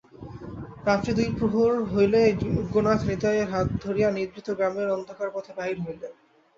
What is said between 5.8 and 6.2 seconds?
হইলেন।